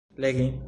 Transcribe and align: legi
legi 0.17 0.51